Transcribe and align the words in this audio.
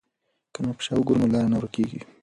که 0.53 0.59
نقشه 0.67 0.91
وګورو 0.95 1.19
نو 1.21 1.27
لار 1.33 1.45
نه 1.51 1.57
ورکيږي. 1.59 1.99